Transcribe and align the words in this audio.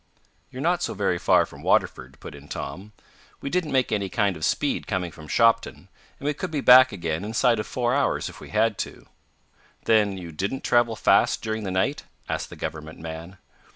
"You're 0.49 0.63
not 0.63 0.81
so 0.81 0.95
very 0.95 1.19
far 1.19 1.45
from 1.45 1.61
Waterford," 1.61 2.19
put 2.19 2.33
in 2.33 2.47
Tom. 2.47 2.91
"We 3.39 3.51
didn't 3.51 3.71
make 3.71 3.91
any 3.91 4.09
kind 4.09 4.35
of 4.35 4.43
speed 4.43 4.87
coming 4.87 5.11
from 5.11 5.27
Shopton, 5.27 5.89
and 6.19 6.25
we 6.25 6.33
could 6.33 6.49
be 6.49 6.59
back 6.59 6.91
again 6.91 7.23
inside 7.23 7.59
of 7.59 7.67
four 7.67 7.93
hours 7.93 8.27
if 8.27 8.39
we 8.39 8.49
had 8.49 8.79
to." 8.79 9.05
"Then 9.85 10.17
you 10.17 10.31
didn't 10.31 10.63
travel 10.63 10.95
fast 10.95 11.43
during 11.43 11.65
the 11.65 11.69
night?" 11.69 12.05
asked 12.27 12.49
the 12.49 12.55
government 12.55 12.97
man. 12.97 13.37